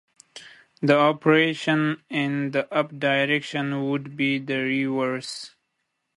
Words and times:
The 0.81 0.97
operation 0.97 2.01
in 2.09 2.49
the 2.49 2.67
up 2.73 2.97
direction 2.99 3.87
would 3.91 4.17
be 4.17 4.39
the 4.39 4.55
reverse. 4.57 5.53